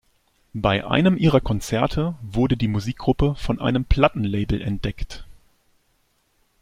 [0.55, 5.27] Bei einem ihrer Konzerte wurde die Musikgruppe von einem Plattenlabel entdeckt.